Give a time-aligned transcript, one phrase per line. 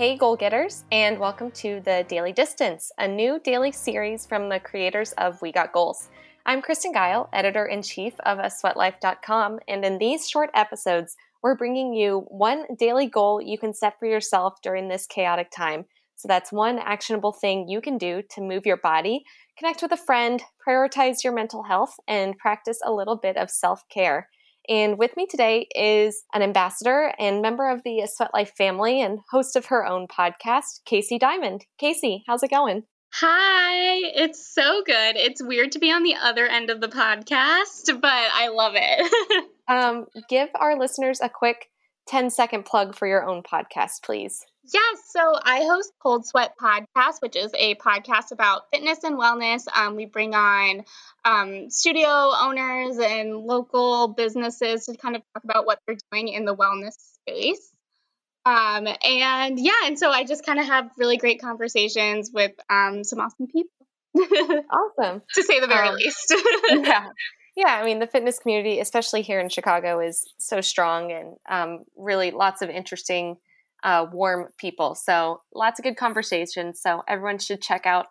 [0.00, 4.58] Hey, goal getters, and welcome to the Daily Distance, a new daily series from the
[4.58, 6.08] creators of We Got Goals.
[6.46, 11.54] I'm Kristen Geil, editor in chief of a sweatlife.com, and in these short episodes, we're
[11.54, 15.84] bringing you one daily goal you can set for yourself during this chaotic time.
[16.16, 19.24] So that's one actionable thing you can do to move your body,
[19.58, 23.86] connect with a friend, prioritize your mental health, and practice a little bit of self
[23.90, 24.30] care.
[24.70, 29.18] And with me today is an ambassador and member of the Sweat Life family and
[29.32, 31.66] host of her own podcast, Casey Diamond.
[31.76, 32.84] Casey, how's it going?
[33.14, 35.16] Hi, it's so good.
[35.16, 39.44] It's weird to be on the other end of the podcast, but I love it.
[39.68, 41.69] um, give our listeners a quick
[42.10, 44.44] 10 second plug for your own podcast, please.
[44.64, 49.62] Yes, so I host Cold Sweat Podcast, which is a podcast about fitness and wellness.
[49.72, 50.84] Um, we bring on
[51.24, 56.44] um, studio owners and local businesses to kind of talk about what they're doing in
[56.44, 57.70] the wellness space.
[58.44, 63.04] Um, and yeah, and so I just kind of have really great conversations with um,
[63.04, 63.86] some awesome people.
[64.16, 65.22] awesome.
[65.34, 66.34] to say the very um, least.
[66.70, 67.06] yeah.
[67.56, 71.84] Yeah, I mean, the fitness community, especially here in Chicago, is so strong and um,
[71.96, 73.36] really lots of interesting
[73.82, 74.94] uh, warm people.
[74.94, 76.80] So lots of good conversations.
[76.80, 78.06] So everyone should check out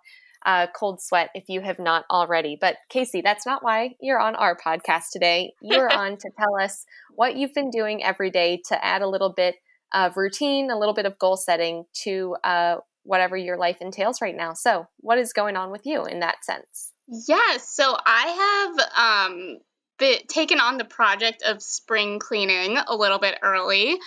[0.45, 2.57] uh, Cold Sweat if you have not already.
[2.59, 5.53] But Casey, that's not why you're on our podcast today.
[5.61, 9.33] You're on to tell us what you've been doing every day to add a little
[9.33, 9.55] bit
[9.93, 14.35] of routine, a little bit of goal setting to uh, whatever your life entails right
[14.35, 14.53] now.
[14.53, 16.93] So, what is going on with you in that sense?
[17.11, 17.69] Yes.
[17.75, 19.57] So, I have um,
[19.97, 23.97] been, taken on the project of spring cleaning a little bit early.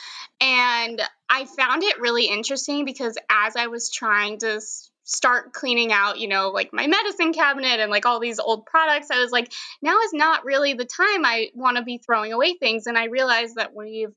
[0.41, 4.61] And I found it really interesting because as I was trying to
[5.05, 9.09] start cleaning out, you know, like my medicine cabinet and like all these old products,
[9.11, 12.55] I was like, now is not really the time I want to be throwing away
[12.55, 12.87] things.
[12.87, 14.12] And I realized that we've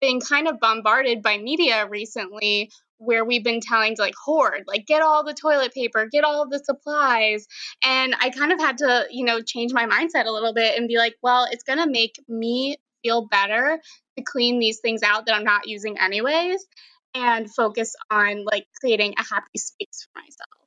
[0.00, 2.70] been kind of bombarded by media recently
[3.00, 6.46] where we've been telling to like hoard, like get all the toilet paper, get all
[6.48, 7.46] the supplies.
[7.84, 10.86] And I kind of had to, you know, change my mindset a little bit and
[10.86, 13.80] be like, well, it's going to make me feel better
[14.18, 16.64] to clean these things out that I'm not using anyways
[17.14, 20.60] and focus on like creating a happy space for myself.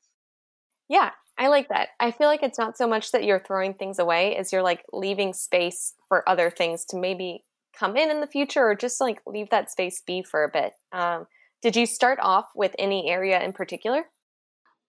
[0.89, 1.89] Yeah, I like that.
[1.99, 4.83] I feel like it's not so much that you're throwing things away as you're like
[4.91, 7.43] leaving space for other things to maybe
[7.77, 10.73] come in in the future or just like leave that space be for a bit.
[10.91, 11.25] Um,
[11.63, 14.03] did you start off with any area in particular?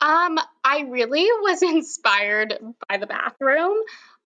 [0.00, 2.58] Um, I really was inspired
[2.88, 3.76] by the bathroom.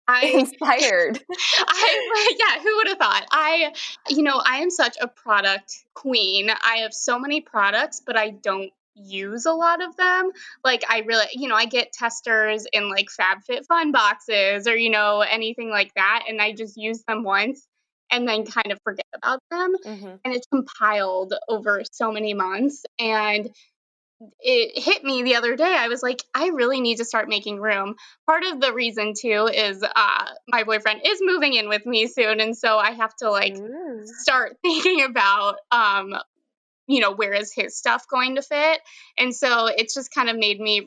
[0.08, 1.20] I inspired.
[1.58, 3.26] I yeah, who would have thought?
[3.32, 3.74] I
[4.08, 6.48] you know, I am such a product queen.
[6.48, 10.30] I have so many products, but I don't use a lot of them.
[10.64, 15.20] Like I really, you know, I get testers in like FabFitFun boxes or you know,
[15.20, 17.66] anything like that and I just use them once
[18.10, 19.74] and then kind of forget about them.
[19.84, 20.14] Mm-hmm.
[20.24, 23.50] And it's compiled over so many months and
[24.40, 25.76] it hit me the other day.
[25.78, 27.96] I was like, I really need to start making room.
[28.26, 32.40] Part of the reason too is uh, my boyfriend is moving in with me soon,
[32.40, 34.06] and so I have to like mm.
[34.06, 36.14] start thinking about, um,
[36.86, 38.80] you know, where is his stuff going to fit.
[39.18, 40.82] And so it's just kind of made me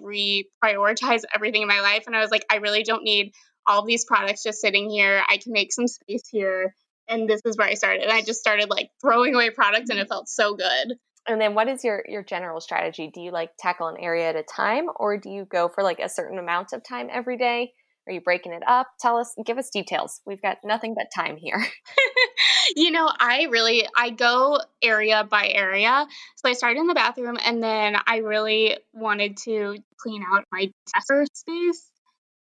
[0.64, 2.06] reprioritize everything in my life.
[2.08, 3.34] And I was like, I really don't need
[3.68, 5.22] all these products just sitting here.
[5.28, 6.74] I can make some space here.
[7.10, 8.04] And this is where I started.
[8.04, 10.96] And I just started like throwing away products, and it felt so good.
[11.28, 13.12] And then what is your your general strategy?
[13.14, 16.00] Do you like tackle an area at a time or do you go for like
[16.00, 17.74] a certain amount of time every day?
[18.08, 18.88] Are you breaking it up?
[19.00, 20.22] Tell us give us details.
[20.26, 21.64] We've got nothing but time here.
[22.76, 26.06] You know i really i go area by area.
[26.36, 30.72] So i started in the bathroom and then i really wanted to clean out my
[30.94, 31.90] tester space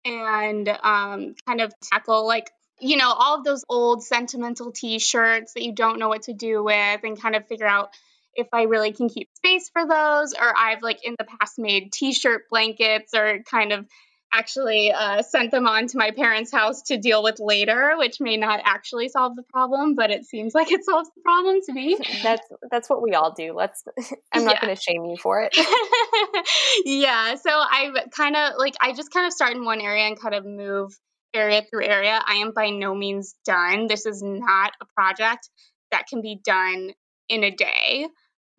[0.04, 2.50] and um, kind of tackle like
[2.81, 6.63] you know all of those old sentimental t-shirts that you don't know what to do
[6.63, 7.91] with and kind of figure out
[8.35, 11.93] if I really can keep space for those, or I've like in the past made
[11.93, 13.87] t-shirt blankets or kind of
[14.33, 18.37] actually uh, sent them on to my parents' house to deal with later, which may
[18.37, 21.99] not actually solve the problem, but it seems like it solves the problem to me.
[22.22, 23.53] That's that's what we all do.
[23.54, 23.83] Let's.
[24.33, 24.60] I'm not yeah.
[24.60, 25.57] going to shame you for it.
[26.84, 27.34] yeah.
[27.34, 30.34] So I've kind of like I just kind of start in one area and kind
[30.34, 30.97] of move
[31.34, 32.21] area through area.
[32.27, 33.86] I am by no means done.
[33.86, 35.48] This is not a project
[35.91, 36.92] that can be done
[37.28, 38.06] in a day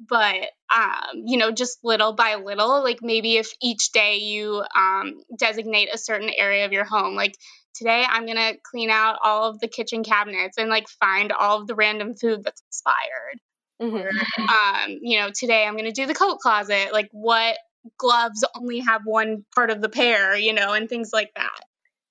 [0.08, 5.22] but um, you know just little by little like maybe if each day you um,
[5.38, 7.36] designate a certain area of your home like
[7.76, 11.62] today i'm going to clean out all of the kitchen cabinets and like find all
[11.62, 13.40] of the random food that's expired
[13.82, 14.44] mm-hmm.
[14.44, 17.58] um, you know today i'm going to do the coat closet like what
[17.98, 21.60] gloves only have one part of the pair you know and things like that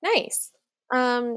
[0.02, 0.52] nice
[0.92, 1.36] um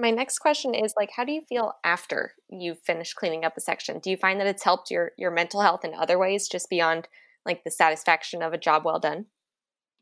[0.00, 3.60] my next question is like how do you feel after you've finished cleaning up a
[3.60, 3.98] section?
[3.98, 7.06] Do you find that it's helped your your mental health in other ways just beyond
[7.44, 9.26] like the satisfaction of a job well done?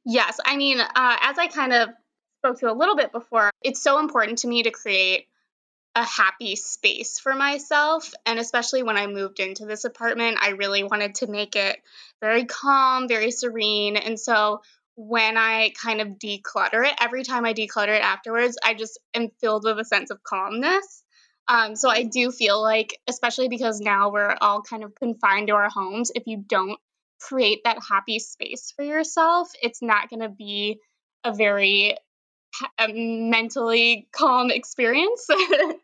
[0.05, 0.87] Yes, I mean, uh,
[1.21, 1.91] as I kind of
[2.39, 5.27] spoke to a little bit before, it's so important to me to create
[5.95, 8.13] a happy space for myself.
[8.25, 11.77] And especially when I moved into this apartment, I really wanted to make it
[12.21, 13.97] very calm, very serene.
[13.97, 14.63] And so
[15.01, 19.29] when I kind of declutter it, every time I declutter it afterwards, I just am
[19.41, 21.05] filled with a sense of calmness.
[21.47, 25.55] Um, so I do feel like, especially because now we're all kind of confined to
[25.55, 26.81] our homes, if you don't
[27.21, 30.81] create that happy space for yourself, it's not going to be
[31.23, 31.97] a very
[32.81, 35.29] a mentally calm experience.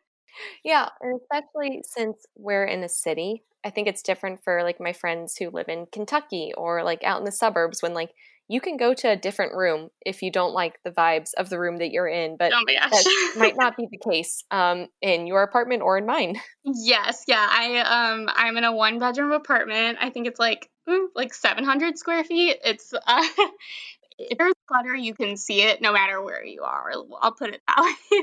[0.64, 0.88] yeah,
[1.22, 5.50] especially since we're in a city, I think it's different for like my friends who
[5.50, 8.10] live in Kentucky or like out in the suburbs when like
[8.48, 11.58] you can go to a different room if you don't like the vibes of the
[11.58, 15.42] room that you're in, but oh that might not be the case um, in your
[15.42, 16.36] apartment or in mine.
[16.66, 19.98] Yes, yeah, I um I'm in a one bedroom apartment.
[20.00, 22.56] I think it's like mm, like 700 square feet.
[22.64, 23.22] It's uh,
[24.18, 26.90] if there's clutter, you can see it no matter where you are.
[27.20, 28.22] I'll put it that way.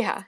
[0.00, 0.24] yeah.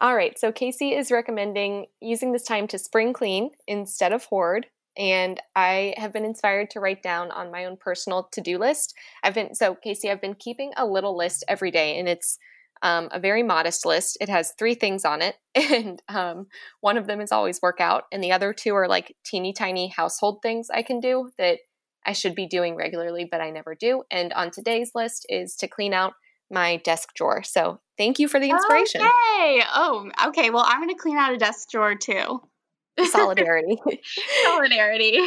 [0.00, 4.66] All right, so Casey is recommending using this time to spring clean instead of hoard
[4.96, 8.94] and I have been inspired to write down on my own personal to do list.
[9.22, 12.38] I've been, so Casey, I've been keeping a little list every day, and it's
[12.82, 14.18] um, a very modest list.
[14.20, 16.46] It has three things on it, and um,
[16.80, 20.40] one of them is always workout, and the other two are like teeny tiny household
[20.42, 21.58] things I can do that
[22.06, 24.02] I should be doing regularly, but I never do.
[24.10, 26.12] And on today's list is to clean out
[26.50, 27.42] my desk drawer.
[27.42, 29.00] So thank you for the inspiration.
[29.00, 29.62] Okay.
[29.74, 30.50] Oh, okay.
[30.50, 32.42] Well, I'm going to clean out a desk drawer too.
[33.02, 33.78] Solidarity.
[34.44, 35.18] Solidarity.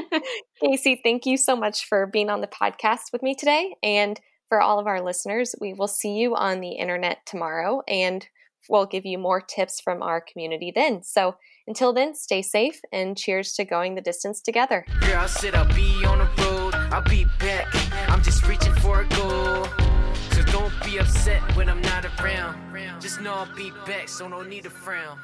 [0.62, 3.74] Casey, thank you so much for being on the podcast with me today.
[3.82, 8.26] And for all of our listeners, we will see you on the internet tomorrow and
[8.68, 11.02] we'll give you more tips from our community then.
[11.02, 11.36] So
[11.66, 14.84] until then, stay safe and cheers to going the distance together.
[15.00, 17.66] Girl, I said I'll be on the road, I'll be back.
[18.08, 19.66] I'm just reaching for a goal.
[20.32, 23.00] So don't be upset when I'm not around.
[23.00, 25.18] Just know I'll be back, so no need to frown.